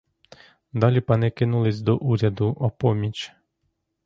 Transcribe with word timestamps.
Далі 0.73 1.01
пани 1.01 1.29
кинулись 1.31 1.81
до 1.81 1.95
уряду 1.97 2.57
о 2.59 2.69
поміч. 2.71 3.33